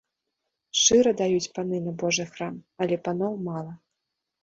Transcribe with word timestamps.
Шчыра 0.79 1.11
даюць 1.19 1.51
паны 1.59 1.77
на 1.89 1.95
божы 2.05 2.25
храм, 2.33 2.55
але 2.83 2.95
паноў 3.07 3.41
мала. 3.53 3.73